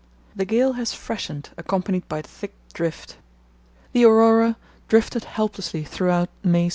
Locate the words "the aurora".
3.91-4.57